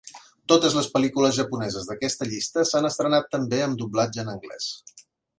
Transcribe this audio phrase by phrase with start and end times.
[0.51, 4.71] Totes les pel·lícules japoneses d'aquesta llista s'han estrenat també amb doblatge en anglès.